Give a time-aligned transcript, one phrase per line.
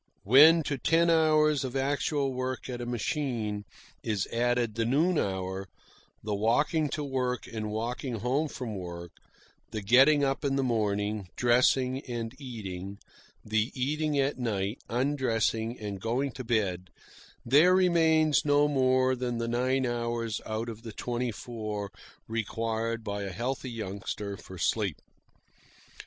[0.23, 3.65] When to ten hours of actual work at a machine
[4.01, 5.67] is added the noon hour;
[6.23, 9.11] the walking to work and walking home from work;
[9.69, 12.97] the getting up in the morning, dressing, and eating;
[13.45, 16.89] the eating at night, undressing, and going to bed,
[17.45, 21.91] there remains no more than the nine hours out of the twenty four
[22.27, 24.97] required by a healthy youngster for sleep.